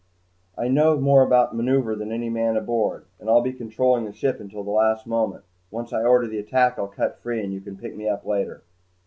"I 0.57 0.67
know 0.67 0.99
more 0.99 1.21
about 1.21 1.55
maneuver 1.55 1.95
than 1.95 2.11
any 2.11 2.27
man 2.27 2.57
aboard, 2.57 3.05
and 3.19 3.29
I'll 3.29 3.43
be 3.43 3.53
controlling 3.53 4.05
the 4.05 4.11
ship 4.11 4.39
until 4.39 4.63
the 4.63 4.71
last 4.71 5.05
moment. 5.05 5.43
Once 5.69 5.93
I 5.93 6.01
order 6.01 6.25
the 6.27 6.39
attack 6.39 6.79
I'll 6.79 6.87
cut 6.87 7.19
free, 7.19 7.39
and 7.43 7.53
you 7.53 7.61
can 7.61 7.77
pick 7.77 7.95
me 7.95 8.07
up 8.09 8.25
later." 8.25 8.63